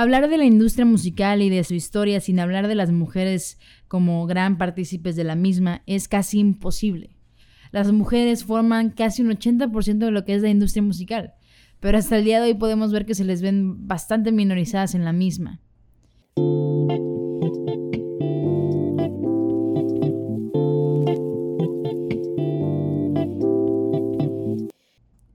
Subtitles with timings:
[0.00, 4.24] Hablar de la industria musical y de su historia sin hablar de las mujeres como
[4.24, 7.18] gran partícipes de la misma es casi imposible.
[7.70, 11.34] Las mujeres forman casi un 80% de lo que es la industria musical,
[11.80, 15.04] pero hasta el día de hoy podemos ver que se les ven bastante minorizadas en
[15.04, 15.60] la misma.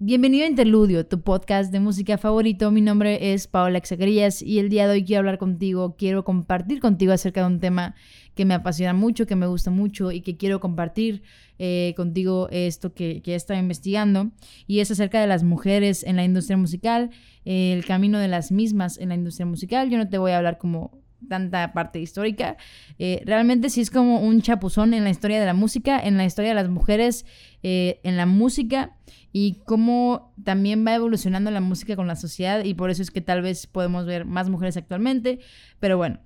[0.07, 2.69] Bienvenido a Interludio, tu podcast de música favorito.
[2.69, 6.79] Mi nombre es Paola Exagrías y el día de hoy quiero hablar contigo, quiero compartir
[6.79, 7.95] contigo acerca de un tema
[8.35, 11.23] que me apasiona mucho, que me gusta mucho y que quiero compartir
[11.57, 14.29] eh, contigo esto que, que he estado investigando.
[14.67, 17.09] Y es acerca de las mujeres en la industria musical,
[17.43, 19.89] el camino de las mismas en la industria musical.
[19.89, 22.57] Yo no te voy a hablar como tanta parte histórica.
[22.99, 26.25] Eh, realmente sí es como un chapuzón en la historia de la música, en la
[26.25, 27.25] historia de las mujeres,
[27.63, 28.95] eh, en la música
[29.31, 33.21] y cómo también va evolucionando la música con la sociedad y por eso es que
[33.21, 35.39] tal vez podemos ver más mujeres actualmente.
[35.79, 36.19] Pero bueno,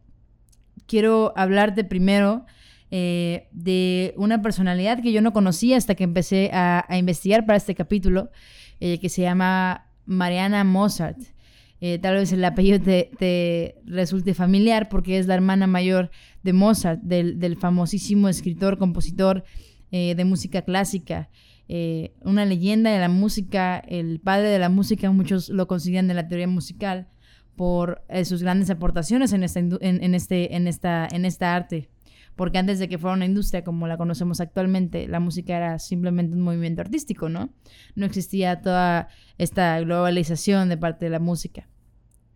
[0.86, 2.46] quiero hablarte primero
[2.92, 7.76] eh, de una personalidad que yo no conocía hasta que empecé a, investigar para este
[7.76, 8.30] capítulo,
[8.80, 11.18] que se llama Mariana Mozart.
[11.82, 16.12] Eh, tal vez el apellido te, resulte familiar porque es la hermana mayor
[16.44, 19.44] de Mozart, del, famosísimo escritor, compositor
[19.92, 21.30] eh, de música clásica.
[21.68, 26.16] Eh, una leyenda de la música, el padre de la música, muchos lo consideran de
[26.16, 27.08] la teoría musical
[27.56, 31.90] por sus grandes aportaciones en esta, en, este, en, esta, en esta arte.
[32.40, 36.38] Porque antes de que fuera una industria como la conocemos actualmente, la música era simplemente
[36.38, 37.50] un movimiento artístico, ¿no?
[37.96, 41.68] No existía toda esta globalización de parte de la música.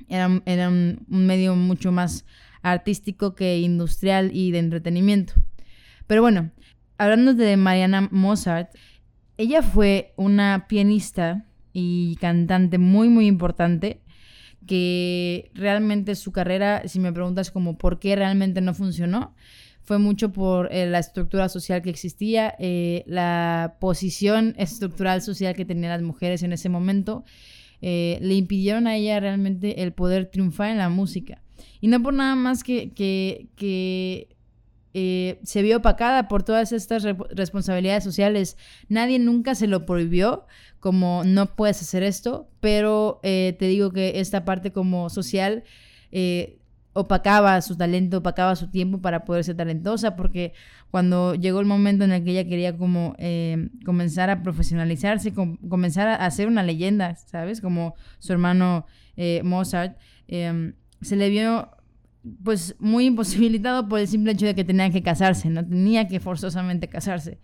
[0.09, 2.25] Era, un, medio mucho más
[2.63, 5.35] artístico que industrial y de entretenimiento.
[6.05, 6.51] Pero bueno,
[6.97, 8.75] hablando de Mariana Mozart,
[9.37, 14.01] ella fue una pianista y cantante muy, muy importante
[14.67, 19.33] que realmente su carrera, si me preguntas como por qué realmente no funcionó,
[19.83, 25.65] fue mucho por eh, la estructura social que existía, eh, la posición estructural social que
[25.65, 27.25] tenían las mujeres en ese momento
[27.81, 31.41] eh, le impidieron a ella realmente el poder triunfar en la música.
[31.81, 32.93] Y no por nada más que,
[35.43, 38.55] se vio opacada por todas estas responsabilidades sociales.
[38.87, 40.45] Nadie nunca se lo prohibió,
[40.79, 45.65] como no puedes hacer esto, pero te digo que esta parte como social
[46.93, 50.53] opacaba su talento, opacaba su tiempo para poder ser talentosa, porque
[50.91, 56.07] cuando llegó el momento en el que ella quería como eh, comenzar a profesionalizarse, comenzar
[56.07, 57.61] a hacer una leyenda, ¿sabes?
[57.61, 58.85] Como su hermano
[59.17, 61.69] eh, Mozart, em, se le vio
[62.43, 66.19] pues muy imposibilitado por el simple hecho de que tenía que casarse, no tenía que
[66.19, 67.39] forzosamente casarse.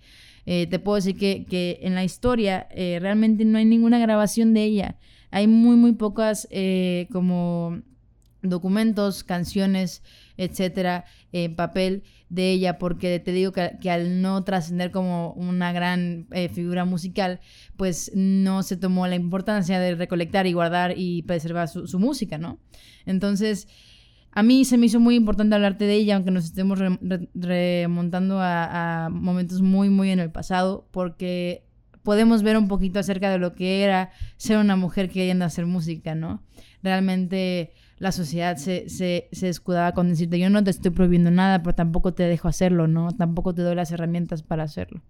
[0.46, 4.64] Eh, te puedo decir que, que en la historia realmente no hay ninguna grabación de
[4.64, 4.96] ella.
[5.32, 6.48] Hay muy, muy pocas
[7.12, 7.82] como
[8.42, 10.04] documentos, canciones,
[10.38, 16.28] etcétera, en papel de ella, porque te digo que, al no trascender como una gran
[16.32, 17.40] eh, figura musical,
[17.76, 22.60] pues no se tomó la importancia de recolectar y guardar y preservar su, música, ¿no?
[23.06, 23.68] Entonces,
[24.32, 26.80] a mí se me hizo muy importante hablarte de ella, aunque nos estemos
[27.34, 31.66] remontando a, a momentos muy, muy en el pasado, porque
[32.04, 36.16] podemos ver un poquito acerca de lo que era ser una mujer queriendo hacer música,
[36.16, 36.44] ¿no?
[36.82, 41.62] Realmente la sociedad se, se, se, escudaba con decirte, yo no te estoy prohibiendo nada,
[41.62, 43.12] pero tampoco te dejo hacerlo, ¿no?
[43.12, 45.02] Tampoco te doy las herramientas para hacerlo.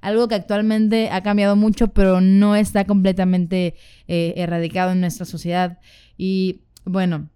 [0.00, 3.74] Algo que actualmente ha cambiado mucho, pero no está completamente
[4.08, 5.78] eh, erradicado en nuestra sociedad.
[6.16, 7.28] Y bueno,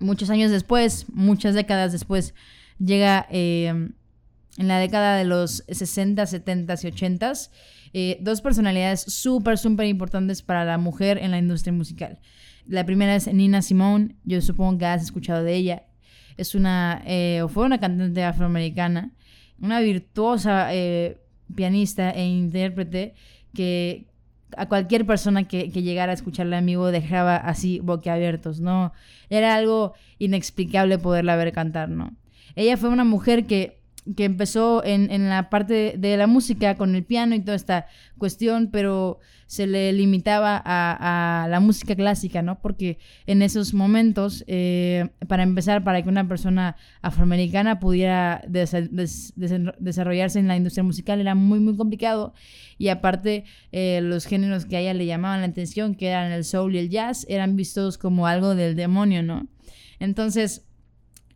[0.00, 2.34] muchos años después, muchas décadas después,
[2.78, 7.32] llega eh, en la década de los 60, 70 y 80
[7.92, 12.18] eh, dos personalidades súper, súper importantes para la mujer en la industria musical.
[12.70, 15.82] La primera es Nina Simone, yo supongo que has escuchado de ella.
[16.36, 19.10] Es una, eh, o fue una cantante afroamericana,
[19.60, 21.20] una virtuosa eh,
[21.52, 23.14] pianista e intérprete
[23.52, 24.06] que
[24.56, 28.92] a cualquier persona que, que, llegara a escucharla en vivo dejaba así boquiabiertos, ¿no?
[29.30, 32.14] Era algo inexplicable poderla ver cantar, ¿no?
[32.54, 33.79] Ella fue una mujer que
[34.16, 37.86] que empezó en, en, la parte de la música con el piano y toda esta
[38.18, 42.60] cuestión, pero se le limitaba a, a la música clásica, ¿no?
[42.60, 50.48] Porque en esos momentos, eh, para empezar, para que una persona afroamericana pudiera desarrollarse en
[50.48, 52.32] la industria musical era muy, muy complicado.
[52.78, 56.44] Y aparte, eh, los géneros que a ella le llamaban la atención, que eran el
[56.44, 59.46] soul y el jazz, eran vistos como algo del demonio, ¿no?
[59.98, 60.64] Entonces,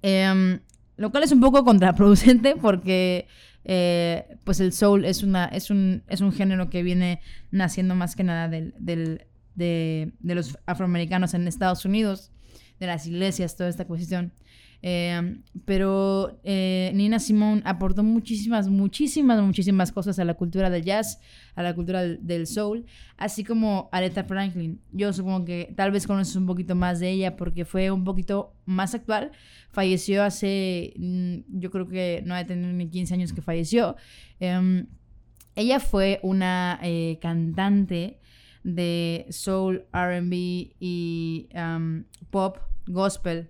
[0.02, 0.60] eh,
[0.96, 3.26] lo cual es un poco contraproducente porque
[3.64, 7.20] eh, pues el soul es, una, es, un, es un género que viene
[7.50, 8.74] naciendo más que nada del,
[9.54, 12.30] de, los afroamericanos en Estados Unidos.
[12.80, 14.32] de las iglesias, toda esta cuestión.
[14.86, 21.20] Eh, pero eh, Nina Simone aportó muchísimas, muchísimas, muchísimas cosas a la cultura del jazz,
[21.54, 22.84] a la cultura del, soul,
[23.16, 24.82] así como Aretha Franklin.
[24.92, 28.52] Yo supongo que tal vez conoces un poquito más de ella porque fue un poquito
[28.66, 29.30] más actual.
[29.70, 33.96] Falleció hace, mm, yo creo que no ha tener ni 15 años que falleció.
[34.38, 34.86] Em,
[35.56, 38.20] ella fue una eh, cantante
[38.64, 41.48] de soul, RB y
[42.30, 43.48] pop, gospel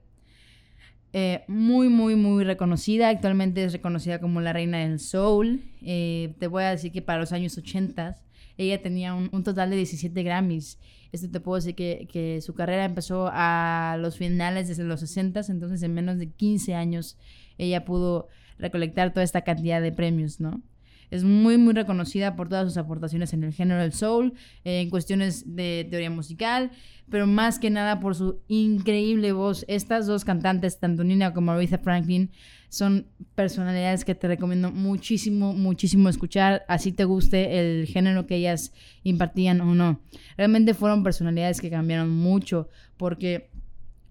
[1.16, 3.08] eh, muy, muy, muy reconocida.
[3.08, 5.62] Actualmente es reconocida como la reina del soul.
[5.80, 8.16] Eh, te voy a decir que para los años 80
[8.58, 10.80] ella tenía un, total de 17 Grammys.
[11.12, 15.42] Esto te puedo decir que, que, su carrera empezó a los finales desde los 60,
[15.50, 17.16] entonces en menos de 15 años
[17.58, 18.26] ella pudo
[18.58, 20.62] recolectar toda esta cantidad de premios, ¿no?
[21.10, 24.34] Es muy, muy reconocida por todas sus aportaciones en el género del soul,
[24.64, 26.70] en cuestiones de teoría musical,
[27.10, 29.64] pero más que nada por su increíble voz.
[29.68, 32.30] Estas dos cantantes, tanto Nina como Aretha Franklin,
[32.68, 33.06] son
[33.36, 38.72] personalidades que te recomiendo muchísimo, muchísimo escuchar, así te guste el género que ellas
[39.04, 40.00] impartían o no.
[40.36, 43.50] Realmente fueron personalidades que cambiaron mucho porque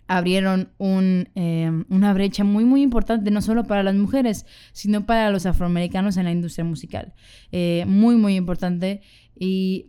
[0.08, 5.46] abrieron em, una brecha muy, muy importante, no solo para las mujeres, sino para los
[5.46, 7.14] afroamericanos en la industria musical.
[7.52, 9.02] Eh, muy, muy importante.
[9.38, 9.88] Y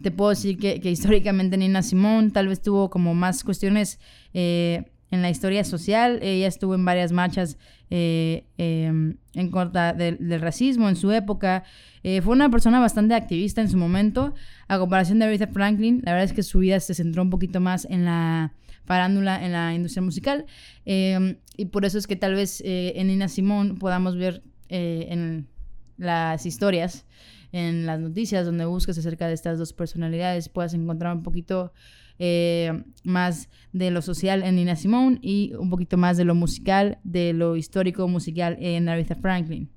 [0.00, 4.00] te puedo decir que, históricamente Nina Simone tal vez tuvo como más cuestiones
[4.32, 6.18] eh, en la historia social.
[6.22, 7.56] Ella estuvo en varias marchas
[7.90, 11.62] eh, em, en contra del, racismo en su época.
[12.02, 14.34] fue una persona bastante activista en su momento.
[14.66, 17.60] A comparación de Aretha Franklin, la verdad es que su vida se centró un poquito
[17.60, 18.52] más en la
[18.84, 20.46] farándula en la industria musical.
[20.84, 25.06] Em, y por eso es que tal vez eh, en Nina Simón podamos ver eh,
[25.10, 25.48] en
[25.96, 27.06] las historias,
[27.52, 31.72] en las noticias donde buscas acerca de estas dos personalidades, puedas encontrar un poquito
[32.18, 36.98] eh, más de lo social en Nina Simone y un poquito más de lo musical,
[37.04, 39.70] de lo histórico musical en Aretha Franklin.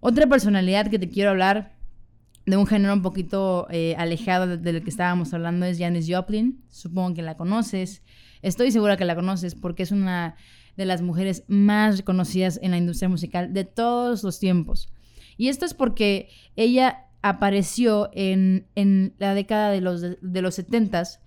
[0.00, 1.76] Otra personalidad que te quiero hablar
[2.46, 6.62] de un género un poquito eh, alejado del que estábamos hablando es Janis Joplin.
[6.68, 8.02] Supongo que la conoces.
[8.42, 10.34] Estoy segura que la conoces porque es una
[10.76, 14.88] de las mujeres más reconocidas en la industria musical de todos los tiempos.
[15.36, 18.66] Y esto es porque ella apareció en,
[19.18, 21.20] la década de los, de, los 70s,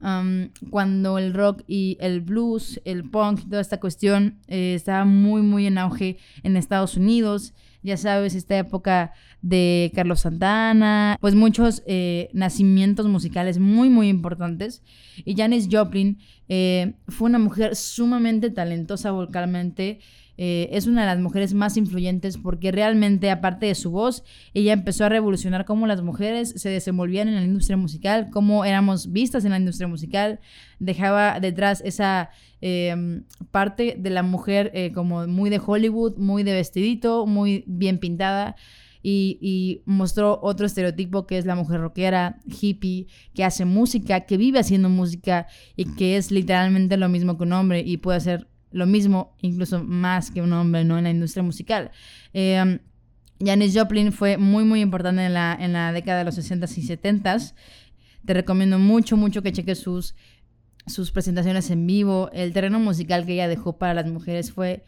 [0.00, 5.42] um, cuando el rock y el blues, el punk, toda esta cuestión eh, estaba muy,
[5.42, 11.82] muy en auge en Estados Unidos ya sabes, esta época de Carlos Santana, pues muchos
[11.86, 14.82] eh, nacimientos musicales muy, muy importantes.
[15.24, 16.18] Y Janis Joplin
[16.48, 20.00] eh, fue una mujer sumamente talentosa vocalmente.
[20.38, 24.24] Eh, es una de las mujeres más influyentes porque realmente, aparte de su voz,
[24.54, 29.12] ella empezó a revolucionar cómo las mujeres se desenvolvían en la industria musical, cómo éramos
[29.12, 30.40] vistas en la industria musical.
[30.78, 32.30] Dejaba detrás esa
[32.60, 37.98] em, parte de la mujer eh, como muy de Hollywood, muy de vestidito, muy bien
[37.98, 38.56] pintada.
[39.04, 44.36] Y, y, mostró otro estereotipo que es la mujer rockera, hippie, que hace música, que
[44.36, 48.46] vive haciendo música y que es literalmente lo mismo que un hombre y puede hacer
[48.72, 50.98] lo mismo, incluso más que un hombre, ¿no?
[50.98, 51.90] En la industria musical.
[52.32, 52.78] Eh,
[53.44, 56.86] Janis Joplin fue muy, muy importante en la, en la década de los 60s y
[56.86, 57.54] 70s.
[58.24, 60.14] Te recomiendo mucho, mucho que cheques sus,
[60.86, 62.30] sus presentaciones en vivo.
[62.32, 64.84] El terreno musical que ella dejó para las mujeres fue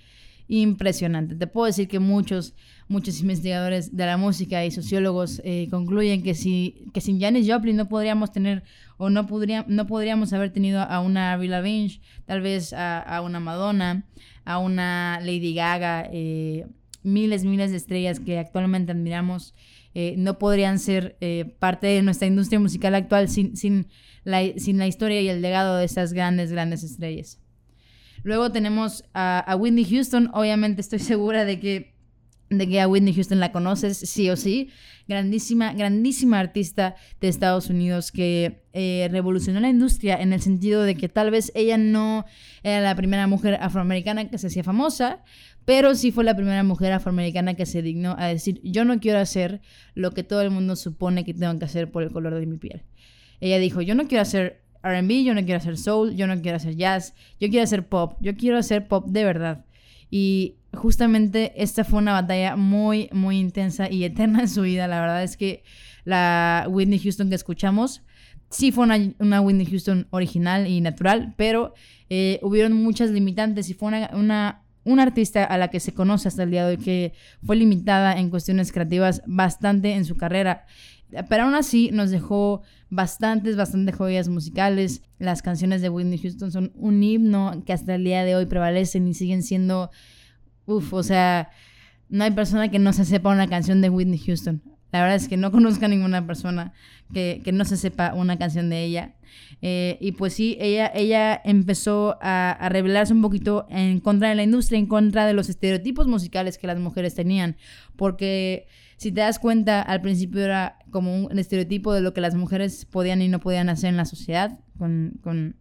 [0.46, 1.34] impresionante.
[1.34, 2.54] Te puedo decir que muchos,
[2.88, 7.76] muchos investigadores de la música y sociólogos eh, concluyen que, si, que sin Janis Joplin
[7.76, 8.62] no podríamos tener
[8.96, 13.40] o no, podría, no podríamos haber tenido a una Avril Lavigne, tal vez a, una
[13.40, 14.04] Madonna,
[14.44, 16.66] a una Lady Gaga, eh,
[17.02, 19.54] miles, miles de estrellas que actualmente admiramos.
[19.96, 21.16] Eh, no podrían ser
[21.60, 23.86] parte de nuestra industria musical actual sin, sin,
[24.24, 27.38] la, sin la historia y el legado de estas grandes, grandes estrellas.
[28.24, 30.30] Luego tenemos a, Whitney Houston.
[30.32, 31.93] Obviamente estoy segura de que,
[32.50, 34.70] de que a Whitney Houston la conoces, sí o sí.
[35.06, 40.94] Grandísima, grandísima artista de Estados Unidos que eh, revolucionó la industria en el sentido de
[40.94, 42.24] que tal vez ella no
[42.62, 45.22] era la primera mujer afroamericana que se hacía famosa,
[45.64, 49.18] pero sí fue la primera mujer afroamericana que se dignó a decir, yo no quiero
[49.18, 49.60] hacer
[49.94, 52.56] lo que todo el mundo supone que tengo que hacer por el color de mi
[52.56, 52.82] piel.
[53.40, 56.56] Ella dijo, yo no quiero hacer RB, yo no quiero hacer soul, yo no quiero
[56.56, 59.64] hacer jazz, yo quiero hacer pop, yo quiero hacer pop de verdad.
[60.16, 64.86] Y justamente esta fue una batalla muy, muy intensa y eterna en su vida.
[64.86, 65.64] La verdad es que
[66.04, 68.00] la Whitney Houston que escuchamos
[68.48, 71.74] sí fue una, Whitney Houston original y natural, pero
[72.10, 76.28] eh, hubieron muchas limitantes y fue una, una, una, artista a la que se conoce
[76.28, 77.12] hasta el día de hoy que
[77.44, 80.64] fue limitada en cuestiones creativas bastante en su carrera.
[81.28, 85.02] Pero aún así nos dejó bastantes, bastantes joyas musicales.
[85.18, 89.06] Las canciones de Whitney Houston son un himno que hasta el día de hoy prevalecen
[89.08, 89.90] y siguen siendo,
[90.66, 91.50] uff, o sea,
[92.08, 94.62] no hay persona que no se sepa una canción de Whitney Houston.
[94.92, 96.72] La verdad es que no conozco a ninguna persona
[97.12, 99.14] que, no se sepa una canción de ella.
[99.62, 104.34] Eh, y pues sí, ella, ella empezó a, a, rebelarse un poquito en contra de
[104.36, 107.56] la industria, en contra de los estereotipos musicales que las mujeres tenían.
[107.96, 108.66] Porque
[109.04, 112.86] si te das cuenta, al principio era como un estereotipo de lo que las mujeres
[112.86, 115.56] podían y no podían hacer en la sociedad, con, con,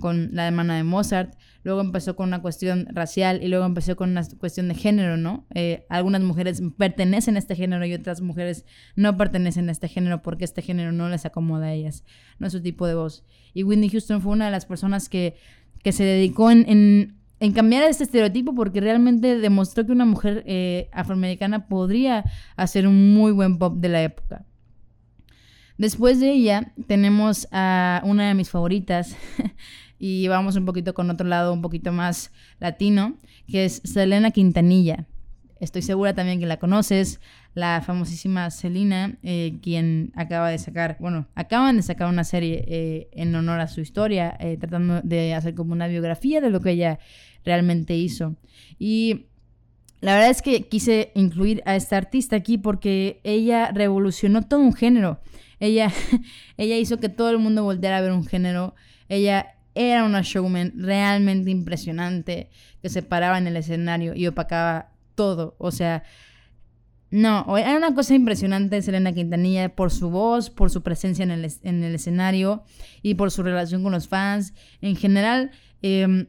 [0.00, 1.36] con la demanda de Mozart.
[1.62, 5.46] Luego empezó con una cuestión racial y luego empezó con una cuestión de género, ¿no?
[5.54, 8.64] Eh, algunas mujeres pertenecen a este género y otras mujeres
[8.96, 12.02] no pertenecen a este género porque este género no les acomoda a ellas,
[12.40, 13.24] no es su tipo de voz.
[13.54, 15.36] Y Whitney Houston fue una de las personas que,
[15.84, 17.19] que se dedicó en en
[17.52, 23.32] cambiar este estereotipo porque realmente demostró que una mujer eh, afroamericana podría hacer un muy
[23.32, 24.44] buen pop de la época.
[25.78, 29.16] Después de ella tenemos a una de mis favoritas
[29.98, 33.16] y vamos un poquito con otro lado un poquito más latino,
[33.48, 35.06] que es Selena Quintanilla.
[35.60, 37.20] Estoy segura también que la conoces,
[37.54, 43.08] la famosísima Selena, eh, quien acaba de sacar, bueno, acaban de sacar una serie eh,
[43.12, 46.98] en honor a su historia, tratando de hacer como una biografía de lo que ella
[47.44, 48.36] realmente hizo.
[48.78, 49.26] Y
[50.00, 54.72] la verdad es que quise incluir a esta artista aquí porque ella revolucionó todo un
[54.72, 55.20] género.
[55.58, 55.92] Ella,
[56.56, 58.74] ella hizo que todo el mundo volteara a ver un género.
[59.08, 62.48] Ella era una showman realmente impresionante
[62.80, 64.89] que se paraba en el escenario y opacaba
[65.20, 65.54] todo.
[65.58, 66.02] O sea,
[67.10, 71.52] no, era una cosa impresionante Selena Quintanilla por su voz, por su presencia en el,
[71.62, 72.62] en el escenario
[73.02, 74.54] y por su relación con los fans.
[74.80, 75.50] En general,
[75.82, 76.26] eh,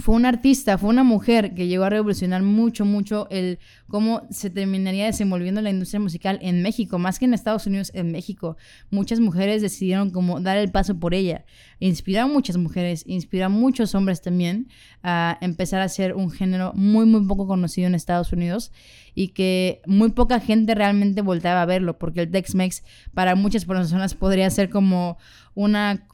[0.00, 4.50] fue una artista, fue una mujer que llegó a revolucionar mucho, mucho el cómo se
[4.50, 8.56] terminaría desenvolviendo la industria musical en México, más que en Estados Unidos, en México.
[8.90, 11.44] Muchas mujeres decidieron como dar el paso por ella.
[11.78, 14.68] Inspiró a muchas mujeres, inspiró a muchos hombres también
[15.02, 18.72] a empezar a hacer un género muy, muy poco conocido en Estados Unidos
[19.14, 24.14] y que muy poca gente realmente volteaba a verlo, porque el Tex-Mex para muchas personas
[24.14, 25.18] podría ser como
[25.54, 26.06] una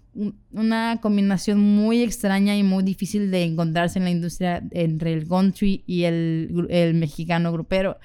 [0.52, 5.85] una combinación muy extraña y muy difícil de encontrarse en la industria entre el country
[5.87, 7.99] y el, mexicano grupero.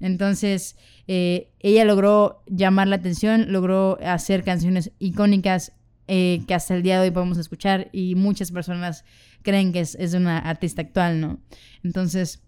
[0.00, 0.76] Entonces,
[1.08, 5.72] eh, ella logró llamar la atención, logró hacer canciones icónicas
[6.08, 9.04] eh, que hasta el día de hoy podemos escuchar y muchas personas
[9.42, 11.40] creen que es, una artista actual, ¿no?
[11.82, 12.42] Entonces,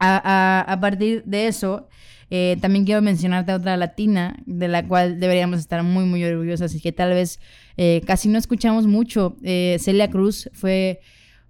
[0.00, 1.88] a, partir de eso,
[2.30, 6.74] eh, también quiero mencionarte a otra latina de la cual deberíamos estar muy, muy orgullosos
[6.74, 7.40] y que tal vez
[7.76, 9.36] eh, casi no escuchamos mucho.
[9.42, 11.00] Eh, Celia Cruz fue,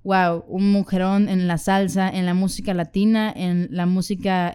[0.03, 4.55] wow, un mujerón en la salsa, en la música latina, en la música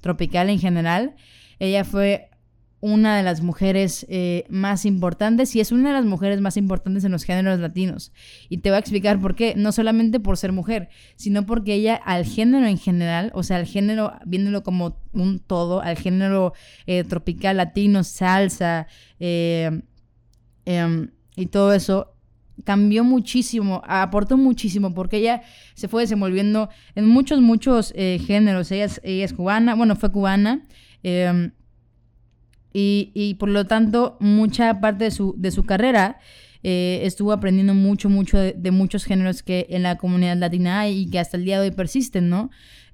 [0.00, 1.14] tropical en general.
[1.58, 2.30] Ella fue
[2.80, 7.04] una de las mujeres eh, más importantes y es una de las mujeres más importantes
[7.04, 8.12] en los géneros latinos.
[8.48, 11.96] Y te voy a explicar por qué, no solamente por ser mujer, sino porque ella
[11.96, 16.52] al género en general, o sea, al género, viéndolo como un todo, al género
[16.86, 18.86] eh, tropical latino, salsa
[19.18, 19.82] eh,
[20.64, 22.14] em, y todo eso,
[22.64, 25.42] cambió muchísimo, aportó muchísimo, porque ella
[25.74, 28.70] se fue desenvolviendo en muchos, muchos géneros.
[28.72, 30.66] Ella es, ella es cubana, bueno, fue cubana.
[31.04, 31.52] Em,
[33.14, 36.18] y, por lo tanto, mucha parte de su, de su carrera
[36.62, 41.10] eh, estuvo aprendiendo mucho, mucho de, muchos géneros que en la comunidad latina hay y
[41.10, 42.50] que hasta el día de hoy persisten, ¿no?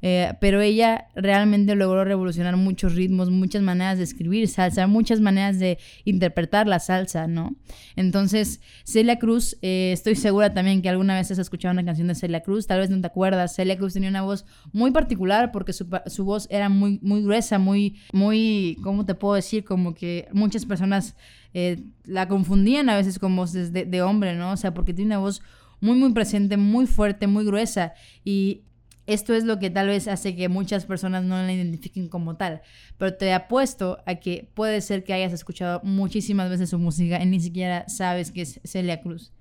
[0.07, 5.59] Eh, pero ella realmente logró revolucionar muchos ritmos, muchas maneras de escribir salsa, muchas maneras
[5.59, 7.57] de interpretar la salsa, ¿no?
[7.97, 12.15] Entonces, Celia Cruz, eh, estoy segura también que alguna vez has escuchado una canción de
[12.15, 14.45] Celia Cruz, tal vez no te acuerdas, Celia Cruz tenía una voz
[14.75, 15.87] muy particular porque su,
[16.23, 19.65] voz era muy, muy gruesa, muy, muy, ¿cómo te puedo decir?
[19.65, 21.17] Como que muchas personas
[21.55, 24.53] eh, la confundían a veces con voces de, de hombre, ¿no?
[24.53, 25.41] O sea, porque tiene una voz
[25.81, 27.95] muy, muy presente, muy fuerte, muy gruesa.
[28.23, 28.65] Y
[29.07, 32.63] esto es lo que tal vez hace que muchas personas no la identifiquen como tal.
[32.99, 37.27] Pero te apuesto a que puede ser que hayas escuchado muchísimas veces su música y
[37.27, 39.33] ni siquiera sabes que es Celia Cruz.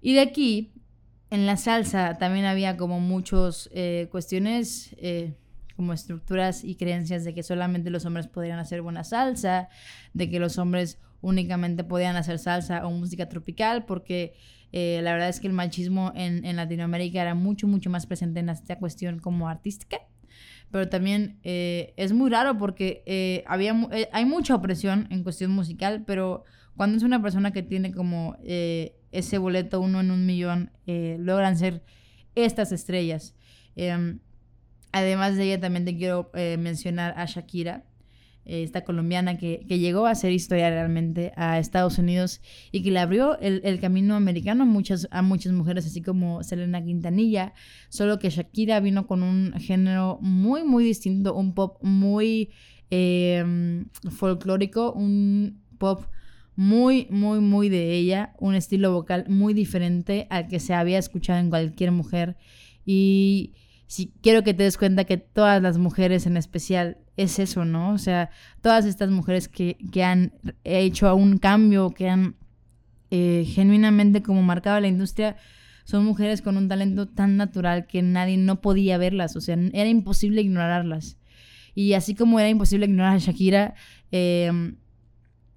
[0.00, 0.72] Y de aquí,
[1.30, 5.34] en la salsa, también había como muchas eh, cuestiones, eh,
[5.76, 9.68] como estructuras y creencias de que solamente los hombres podrían hacer buena salsa,
[10.12, 14.34] de que los hombres únicamente podían hacer salsa o música tropical, porque
[14.72, 18.40] eh, la verdad es que el machismo en, en, Latinoamérica era mucho, mucho más presente
[18.40, 19.98] en esta cuestión como artística.
[20.70, 23.76] Pero también eh, es muy raro porque eh, había,
[24.12, 29.36] hay mucha opresión en cuestión musical, pero cuando es una persona que tiene como ese
[29.36, 31.84] boleto uno en un millón, logran ser
[32.34, 33.34] estas estrellas.
[33.76, 34.20] Em,
[34.90, 37.84] además de ella, también te quiero mencionar a Shakira.
[38.44, 42.40] Eh, esta colombiana que, llegó a hacer historia realmente a Estados Unidos
[42.72, 46.82] y que le abrió el, camino americano a muchas, a muchas mujeres, así como Selena
[46.82, 47.54] Quintanilla,
[47.88, 52.50] solo que Shakira vino con un género muy, muy distinto, un pop muy
[52.90, 56.04] em, folclórico, un pop
[56.56, 61.38] muy, muy, muy de ella, un estilo vocal muy diferente al que se había escuchado
[61.38, 62.36] en cualquier mujer.
[62.84, 63.54] Y
[63.86, 67.92] si quiero que te des cuenta que todas las mujeres en especial es eso, ¿no?
[67.92, 70.32] O sea, todas estas mujeres que, han
[70.64, 72.36] hecho un cambio, que han
[73.10, 75.36] eh, genuinamente como marcado la industria,
[75.84, 79.88] son mujeres con un talento tan natural que nadie no podía verlas, o sea, era
[79.88, 81.18] imposible ignorarlas.
[81.74, 83.74] Y así como era imposible ignorar a Shakira,
[84.10, 84.76] em,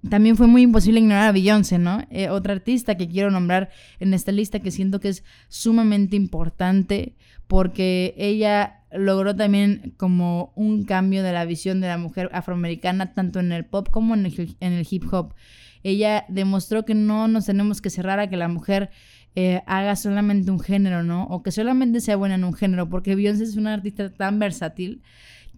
[0.08, 2.02] también fue muy imposible ignorar a Beyoncé, ¿no?
[2.10, 7.16] Eh, otra artista que quiero nombrar en esta lista que siento que es sumamente importante
[7.46, 13.40] porque ella logró también como un cambio de la visión de la mujer afroamericana, tanto
[13.40, 15.34] en el pop como en el, hip hop.
[15.82, 18.90] Ella demostró que no nos tenemos que cerrar a que la mujer
[19.34, 21.24] eh, haga solamente un género, ¿no?
[21.24, 25.02] O que solamente sea buena en un género, porque Beyoncé es una artista tan versátil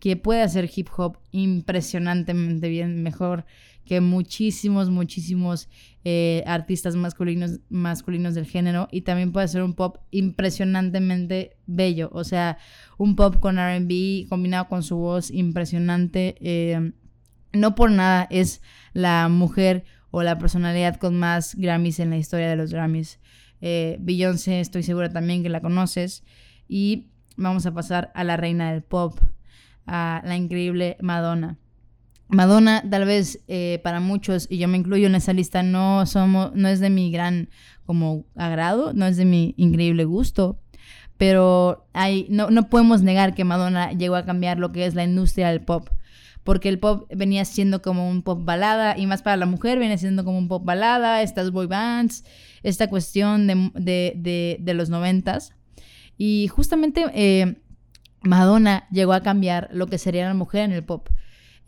[0.01, 3.47] que puede hacer hip hop impresionantemente bien, mejor
[3.89, 5.69] que muchísimos, muchísimos
[6.05, 12.23] eh, artistas masculinos, masculinos del género y también puede ser un pop impresionantemente bello, o
[12.23, 12.59] sea,
[12.99, 16.37] un pop con RB combinado con su voz impresionante.
[16.41, 16.93] Eh,
[17.55, 18.61] no por nada es
[18.93, 23.19] la mujer o la personalidad con más Grammys en la historia de los Grammys.
[23.63, 26.25] Eh, Beyoncé, estoy segura también que la conoces.
[26.69, 29.19] Y vamos a pasar a la reina del pop,
[29.87, 31.57] a la increíble Madonna.
[32.29, 36.55] Madonna, tal vez eh, para muchos, y yo me incluyo en esa lista, no, somos,
[36.55, 37.49] no es de mi gran
[37.87, 40.61] como agrado, no es de mi increíble gusto,
[41.17, 45.05] pero hay, no, no podemos negar que Madonna llegó a cambiar lo que es la
[45.05, 45.89] industria del pop,
[46.45, 49.97] porque el pop venía siendo como un pop balada, y más para la mujer viene
[49.97, 52.25] siendo como un pop balada, estas boy bands,
[52.63, 55.55] esta cuestión de, los noventas,
[56.19, 57.57] y justamente eh,
[58.21, 61.09] Madonna llegó a cambiar lo que sería la mujer en el pop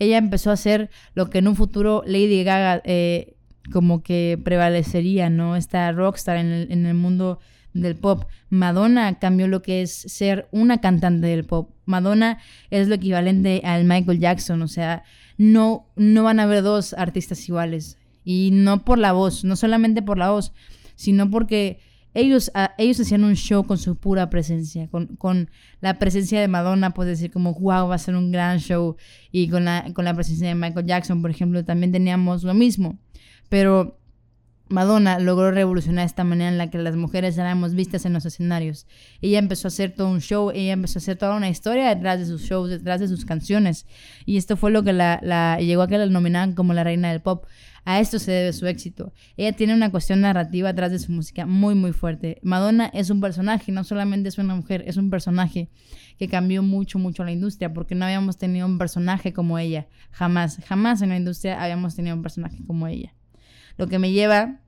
[0.00, 3.36] ella empezó a hacer lo que en un futuro Lady Gaga eh,
[3.72, 5.54] como que prevalecería, ¿no?
[5.54, 7.38] Esta rockstar en el, en el mundo
[7.72, 8.24] del pop.
[8.48, 11.70] Madonna cambió lo que es ser una cantante del pop.
[11.84, 12.38] Madonna
[12.70, 15.04] es lo equivalente al Michael Jackson, o sea,
[15.36, 17.98] no, no van a haber dos artistas iguales.
[18.24, 20.52] Y no por la voz, no solamente por la voz,
[20.96, 21.78] sino porque
[22.14, 26.90] ellos, ah, ellos hacían un show con su pura presencia, con, la presencia de Madonna,
[26.90, 28.96] puedes decir como, wow, va a ser un gran show.
[29.30, 32.98] Y con la, con la presencia de Michael Jackson, por ejemplo, también teníamos lo mismo.
[33.48, 34.00] Pero
[34.70, 38.86] Madonna logró revolucionar esta manera en la que las mujeres éramos vistas en los escenarios.
[39.20, 42.20] Ella empezó a hacer todo un show, ella empezó a hacer toda una historia detrás
[42.20, 43.86] de sus shows, detrás de sus canciones.
[44.26, 47.10] Y esto fue lo que la, la llegó a que la nominaran como la reina
[47.10, 47.46] del pop.
[47.84, 49.12] A esto se debe su éxito.
[49.36, 52.38] Ella tiene una cuestión narrativa atrás de su música muy muy fuerte.
[52.42, 55.68] Madonna es un personaje, no solamente es una mujer, es un personaje
[56.18, 59.88] que cambió mucho mucho la industria porque no habíamos tenido un personaje como ella.
[60.10, 63.14] Jamás, jamás en la industria habíamos tenido un personaje como ella.
[63.76, 64.60] Lo que me lleva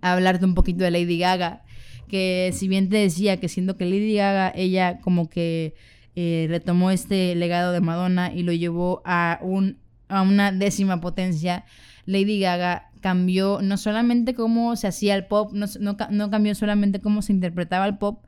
[0.00, 1.62] a hablarte un poquito de Lady Gaga,
[2.08, 5.74] que si bien te decía que siendo que Lady Gaga, ella como que
[6.14, 11.64] eh, retomó este legado de Madonna y lo llevó a, un, a una décima potencia,
[12.08, 17.20] Lady Gaga cambió no solamente cómo se hacía el pop, no, no, cambió solamente cómo
[17.20, 18.24] se interpretaba el pop,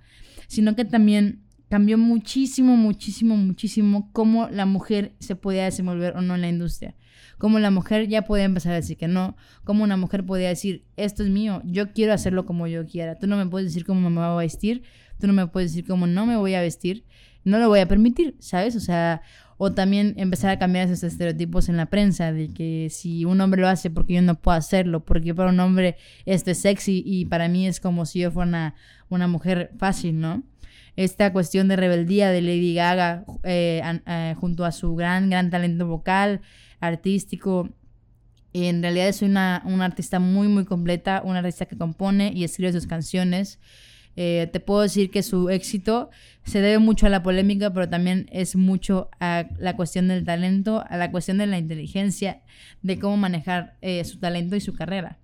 [0.49, 1.41] sino que también
[1.71, 6.95] cambió muchísimo, muchísimo, muchísimo cómo la mujer se podía desenvolver o no en la industria.
[7.39, 10.85] Cómo la mujer ya podía empezar a decir que no, cómo una mujer podía decir,
[10.99, 13.19] esto es mío, yo quiero hacerlo como yo quiera.
[13.19, 14.83] Tú no me puedes decir cómo me voy a vestir,
[15.19, 17.07] tú no me puedes decir cómo no me voy a vestir,
[17.45, 18.77] no lo voy a permitir, ¿sabes?
[18.77, 19.23] O sea,
[19.63, 23.61] o también empezar a cambiar esos estereotipos en la prensa de que si un hombre
[23.61, 27.27] lo hace porque yo no puedo hacerlo, porque para un hombre esto es sexy y
[27.27, 28.75] para mí es como si yo fuera una,
[29.11, 30.43] una mujer fácil, ¿no?
[30.97, 35.87] Esta cuestión de rebeldía de Lady Gaga eh, eh, junto a su gran, gran talento
[35.87, 36.41] vocal,
[36.81, 37.69] artístico,
[38.55, 42.73] en realidad es una, una artista muy, muy completa, una artista que compone y escribe
[42.73, 43.61] sus canciones.
[44.17, 46.11] Eh, te puedo decir que su éxito
[46.45, 50.85] se debe mucho a la polémica, pero también es mucho a la cuestión del talento,
[50.89, 52.43] a la cuestión de la inteligencia,
[52.83, 55.19] de cómo manejar eh, su talento y su carrera.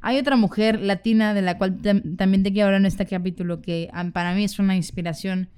[0.00, 3.90] Hay otra mujer latina de la cual también te quiero hablar en este capítulo que
[4.12, 5.48] para mí es una inspiración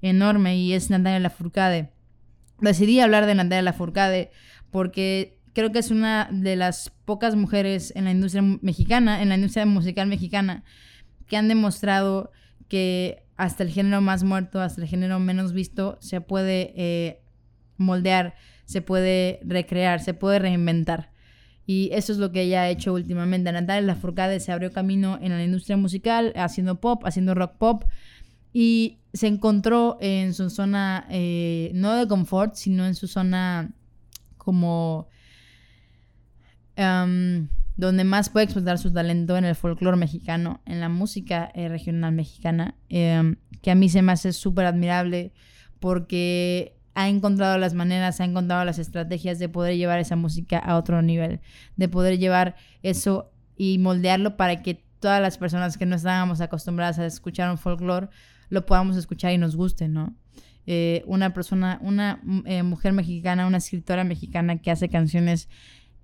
[0.00, 1.90] enorme y es Natalia Lafourcade.
[2.60, 4.30] Decidí hablar de Natalia Lafourcade
[4.70, 9.34] porque creo que es una de las pocas mujeres en la industria mexicana, en la
[9.34, 10.64] industria musical mexicana,
[11.32, 12.30] que han demostrado
[12.68, 17.22] que hasta el género más muerto, hasta el género menos visto, se puede eh,
[17.78, 18.34] moldear
[18.72, 21.12] se puede recrear, se puede reinventar.
[21.66, 23.52] Y eso es lo que ella ha hecho últimamente.
[23.52, 27.84] Natalia Lafourcade se abrió camino en la industria musical, haciendo pop, haciendo rock pop.
[28.52, 33.72] Y se encontró en su zona, eh, no de confort, sino en su zona
[34.36, 35.08] como
[37.76, 42.12] donde más puede explotar su talento en el folclore mexicano, en la música eh, regional
[42.12, 45.32] mexicana, em, que a mí se me hace súper admirable
[45.80, 50.76] porque ha encontrado las maneras, ha encontrado las estrategias de poder llevar esa música a
[50.76, 51.40] otro nivel,
[51.76, 56.98] de poder llevar eso y moldearlo para que todas las personas que no estábamos acostumbradas
[56.98, 58.08] a escuchar un folclore
[58.50, 60.14] lo podamos escuchar y nos guste, ¿no?
[60.66, 65.48] Eh, una persona, una eh, mujer mexicana, una escritora mexicana que hace canciones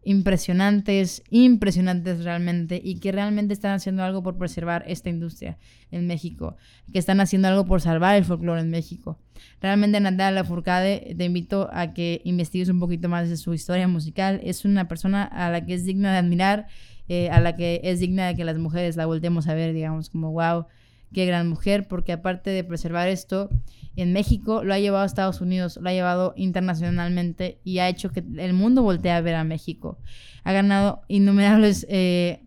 [0.04, 5.58] impresionantes, impresionantes realmente, y que realmente están haciendo algo por preservar esta industria
[5.90, 6.56] en México,
[6.92, 9.18] que están haciendo algo por salvar el folclore en México.
[9.60, 14.40] Realmente Natalia Lafourcade te invito a que investigues un poquito más de su historia musical.
[14.42, 16.66] Es una persona a la que es digna de admirar,
[17.08, 20.10] eh, a la que es digna de que las mujeres la voltemos a ver, digamos,
[20.10, 20.66] como wow,
[21.12, 23.48] qué gran mujer, porque aparte de preservar esto,
[23.96, 28.10] en México, lo ha llevado a Estados Unidos, lo ha llevado internacionalmente y ha hecho
[28.10, 29.98] que el mundo voltee a ver a México.
[30.44, 32.44] Ha ganado innumerables eh,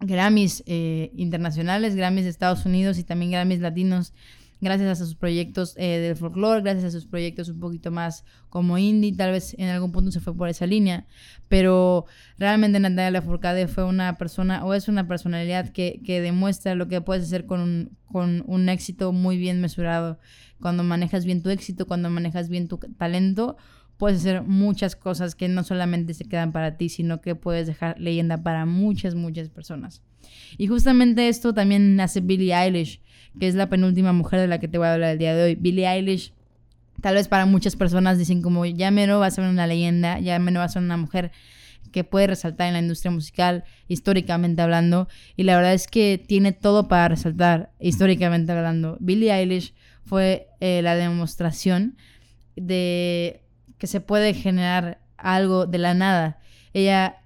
[0.00, 4.12] Grammys eh, internacionales, Grammys de Estados Unidos y también Grammys latinos
[4.60, 8.78] gracias a sus proyectos eh, del folclore, gracias a sus proyectos un poquito más como
[8.78, 11.06] indie, tal vez en algún punto se fue por esa línea,
[11.48, 12.06] pero
[12.38, 17.00] realmente Natalia Lafourcade fue una persona o es una personalidad que, que demuestra lo que
[17.00, 20.18] puedes hacer con un, con un éxito muy bien mesurado
[20.60, 23.56] cuando manejas bien tu éxito, cuando manejas bien tu talento,
[23.96, 27.98] puedes hacer muchas cosas que no solamente se quedan para ti, sino que puedes dejar
[27.98, 30.02] leyenda para muchas, muchas personas.
[30.58, 33.00] Y justamente esto también hace Billie Eilish,
[33.38, 35.44] que es la penúltima mujer de la que te voy a hablar el día de
[35.44, 35.54] hoy.
[35.54, 36.32] Billie Eilish,
[37.00, 40.38] tal vez para muchas personas dicen como ya no va a ser una leyenda, ya
[40.38, 41.32] no va a ser una mujer
[41.92, 45.08] que puede resaltar en la industria musical, históricamente hablando.
[45.36, 48.96] Y la verdad es que tiene todo para resaltar, históricamente hablando.
[49.00, 49.72] Billie Eilish
[50.04, 51.96] fue eh, la demostración
[52.54, 53.42] de
[53.78, 56.38] que se puede generar algo de la nada.
[56.72, 57.22] Ella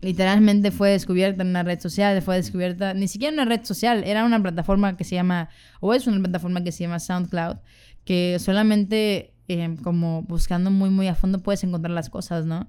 [0.00, 4.02] literalmente fue descubierta en una red social, fue descubierta, ni siquiera en una red social,
[4.04, 5.48] era una plataforma que se llama,
[5.80, 7.56] o es una plataforma que se llama SoundCloud,
[8.04, 12.68] que solamente eh, como buscando muy, muy a fondo puedes encontrar las cosas, ¿no?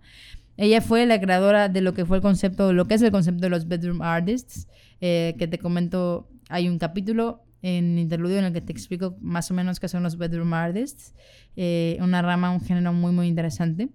[0.58, 3.42] Ella fue la creadora de lo que fue el concepto, lo que es el concepto
[3.42, 4.68] de los bedroom artists,
[5.00, 9.50] eh, que te comento, hay un capítulo en interludio en el que te explico más
[9.52, 11.14] o menos qué son los bedroom artists,
[11.56, 13.90] eh, una rama, un género muy, muy interesante.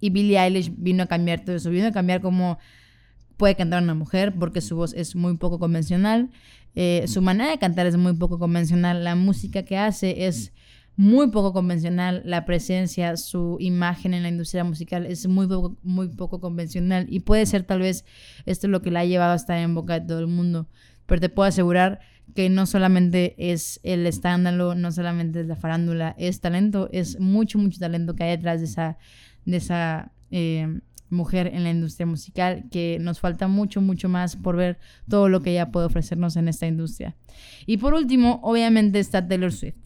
[0.00, 2.58] Y Billie Eilish vino a cambiar todo eso, vino a cambiar cómo
[3.36, 6.30] puede cantar una mujer, porque su voz es muy poco convencional,
[6.74, 10.52] eh, su manera de cantar es muy poco convencional, la música que hace es
[10.96, 16.08] muy poco convencional, la presencia, su imagen en la industria musical es muy poco, muy
[16.08, 18.06] poco convencional y puede ser tal vez
[18.46, 20.68] esto lo que la ha llevado a estar en boca de todo el mundo,
[21.04, 22.00] pero te puedo asegurar
[22.34, 27.58] que no solamente es el escándalo, no solamente es la farándula, es talento, es mucho,
[27.58, 28.98] mucho talento que hay detrás de esa,
[29.46, 34.56] de esa eh, mujer en la industria musical, que nos falta mucho, mucho más por
[34.56, 34.78] ver
[35.08, 37.16] todo lo que ella puede ofrecernos en esta industria.
[37.64, 39.76] Y por último, obviamente está Taylor Swift,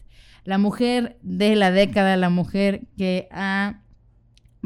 [0.43, 3.81] la mujer de la década, la mujer que ha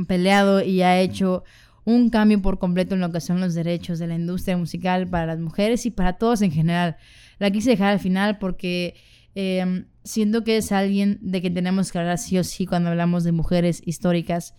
[0.08, 1.44] peleado y ha hecho
[1.86, 5.28] un cambio por completo en lo que son los derechos de la industria musical para
[5.28, 6.98] las mujeres y para todos en general.
[7.38, 8.96] La quise dejar al final porque
[9.36, 13.24] em, siento que es alguien de que tenemos que hablar sí o sí cuando hablamos
[13.24, 14.56] de mujeres históricas.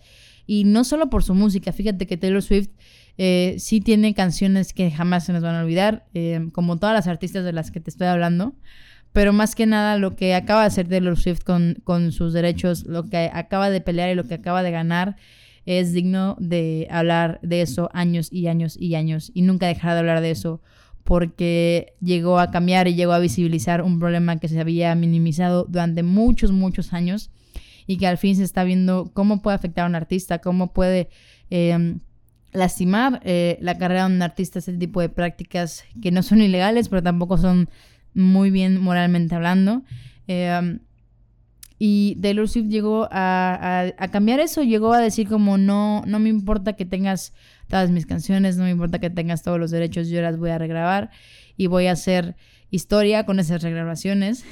[0.47, 2.69] Y no solo por su música, fíjate que Taylor Swift
[3.17, 7.07] eh, sí tiene canciones que jamás se nos van a olvidar, em, como todas las
[7.07, 8.55] artistas de las que te estoy hablando.
[9.11, 12.85] Pero más que nada lo que acaba de hacer Taylor Swift con, con sus derechos,
[12.85, 15.17] lo que acaba de pelear y lo que acaba de ganar,
[15.67, 19.99] es digno de hablar de eso años y años y años y nunca dejar de
[19.99, 20.61] hablar de eso
[21.03, 26.03] porque llegó a cambiar y llegó a visibilizar un problema que se había minimizado durante
[26.03, 27.31] muchos, muchos años
[27.87, 31.09] y que al fin se está viendo cómo puede afectar a un artista, cómo puede
[31.49, 31.99] em,
[32.51, 36.89] lastimar eh, la carrera de un artista ese tipo de prácticas que no son ilegales,
[36.89, 37.69] pero tampoco son
[38.13, 39.83] muy bien moralmente hablando.
[40.27, 40.79] Em,
[41.79, 46.73] y Taylor Swift llegó a, cambiar eso, llegó a decir como no, no me importa
[46.73, 47.33] que tengas
[47.67, 50.57] todas mis canciones, no me importa que tengas todos los derechos, yo las voy a
[50.57, 51.11] regrabar
[51.55, 52.35] y voy a hacer
[52.71, 54.43] historia con esas regrabaciones,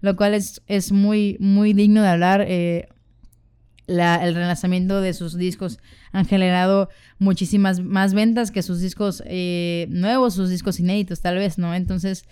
[0.00, 2.44] lo cual es, es muy, muy digno de hablar.
[2.48, 2.88] Eh,
[3.88, 5.78] el relanzamiento de sus discos
[6.12, 11.56] han generado muchísimas más ventas que sus discos eh, nuevos, sus discos inéditos tal vez,
[11.56, 11.74] ¿no?
[11.74, 12.24] Entonces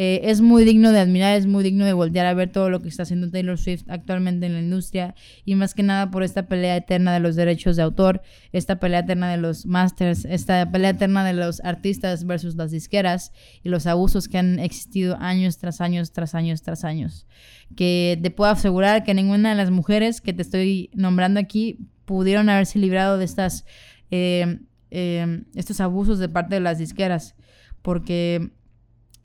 [0.00, 2.80] Eh, es muy digno de admirar, es muy digno de voltear a ver todo lo
[2.80, 6.46] que está haciendo Taylor Swift actualmente en la industria y más que nada por esta
[6.46, 10.90] pelea eterna de los derechos de autor, esta pelea eterna de los masters, esta pelea
[10.90, 13.32] eterna de los artistas versus las disqueras
[13.64, 17.26] y los abusos que han existido años tras años tras años tras años.
[17.74, 22.48] Que te puedo asegurar que ninguna de las mujeres que te estoy nombrando aquí pudieron
[22.50, 23.64] haberse librado de estas,
[24.12, 24.60] eh,
[24.92, 27.34] eh, estos abusos de parte de las disqueras,
[27.82, 28.52] porque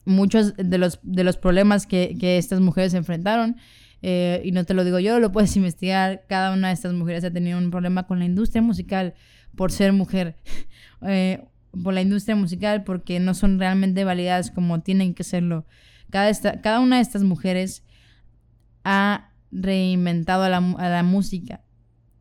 [0.05, 3.57] muchos de los, de los problemas que, estas mujeres enfrentaron,
[4.01, 7.23] eh, y no te lo digo yo, lo puedes investigar, cada una de estas mujeres
[7.23, 9.13] ha tenido un problema con la industria musical
[9.55, 10.37] por ser mujer,
[11.83, 15.65] por la industria musical, porque no son realmente validadas como tienen que serlo.
[16.09, 17.83] Cada, esta, cada una de estas mujeres
[18.83, 21.61] ha reinventado a la, a la música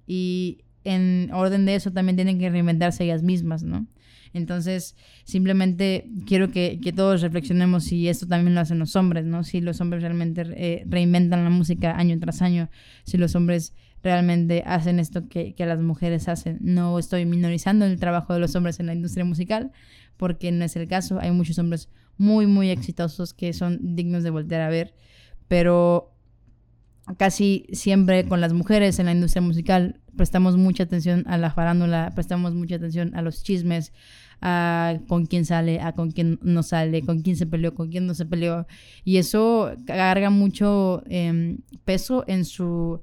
[0.06, 3.86] y en orden de eso también tienen que reinventarse ellas mismas, ¿no?
[4.34, 9.44] Entonces, simplemente quiero que, todos reflexionemos si esto también lo hacen los hombres, ¿no?
[9.44, 12.70] Si los hombres realmente eh, reinventan la música año tras año,
[13.04, 16.58] si los hombres realmente hacen esto que, que, las mujeres hacen.
[16.60, 19.70] No estoy minorizando el trabajo de los hombres en la industria musical,
[20.16, 21.18] porque no es el caso.
[21.20, 24.94] Hay muchos hombres muy, muy exitosos que son dignos de voltear a ver,
[25.48, 26.11] pero
[27.16, 32.12] casi siempre con las mujeres en la industria musical prestamos mucha atención a la farándula,
[32.14, 33.92] prestamos mucha atención a los chismes,
[34.40, 38.06] a con quién sale, a con quién no sale, con quién se peleó, con quién
[38.06, 38.66] no se peleó.
[39.04, 43.00] Y eso carga mucho em, peso en su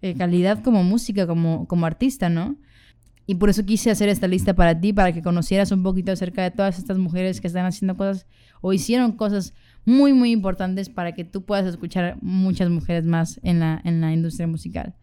[0.00, 2.56] eh, calidad como música, como, como artista, ¿no?
[3.26, 6.42] Y por eso quise hacer esta lista para ti, para que conocieras un poquito acerca
[6.42, 8.26] de todas estas mujeres que están haciendo cosas
[8.60, 13.60] o hicieron cosas muy, muy importantes para que tú puedas escuchar muchas mujeres más en
[13.60, 14.94] la, en la industria musical.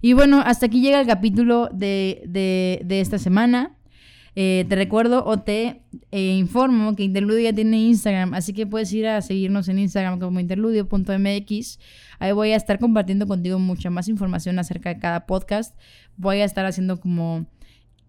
[0.00, 3.76] Y bueno, hasta aquí llega el capítulo de, de, esta semana.
[4.36, 8.92] Eh, te recuerdo o te eh, informo que Interludio ya tiene Instagram, así que puedes
[8.92, 11.78] ir a seguirnos en Instagram como interludio.mx.
[12.18, 15.78] Ahí voy a estar compartiendo contigo mucha más información acerca de cada podcast.
[16.16, 17.46] Voy a estar haciendo como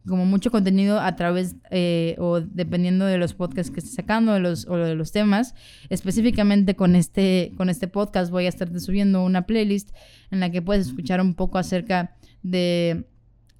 [0.08, 4.40] como mucho contenido a través eh, o dependiendo de los podcasts que esté sacando de
[4.40, 5.56] los, o de los temas.
[5.90, 9.92] Específicamente con este, con este podcast voy a estarte subiendo una playlist
[10.32, 13.06] en la que puedes escuchar un poco acerca de,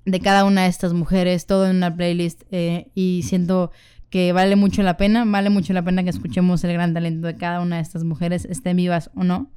[0.06, 2.44] de cada una de estas mujeres, todo en una playlist.
[2.52, 3.72] Eh, y siento
[4.10, 7.36] que vale mucho la pena, vale mucho la pena que escuchemos el gran talento de
[7.36, 9.52] cada una de estas mujeres, estén vivas o no.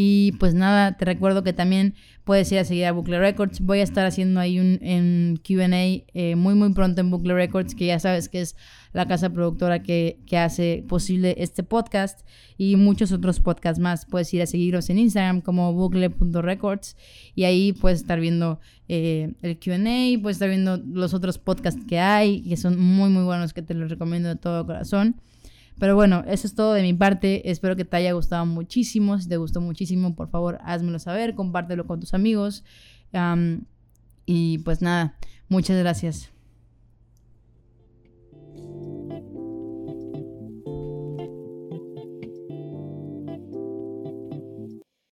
[0.00, 3.58] Y pues nada, te recuerdo que también puedes ir a seguir a Bucle Records.
[3.60, 5.66] Voy a estar haciendo ahí un, QA
[6.14, 8.54] eh, muy muy pronto en Bucle Records, que ya sabes que es
[8.92, 12.20] la casa productora que, que, hace posible este podcast
[12.56, 14.06] y muchos otros podcasts más.
[14.06, 16.96] Puedes ir a seguirlos en Instagram como bucle.records
[17.34, 21.98] y ahí puedes estar viendo eh, el QA, puedes estar viendo los otros podcasts que
[21.98, 25.20] hay, que son muy muy buenos, que te los recomiendo de todo corazón.
[25.78, 27.50] Pero bueno, eso es todo de mi parte.
[27.50, 29.18] Espero que te haya gustado muchísimo.
[29.18, 32.64] Si te gustó muchísimo, por favor, házmelo saber, compártelo con tus amigos.
[34.26, 35.16] y pues nada,
[35.48, 36.37] muchas gracias.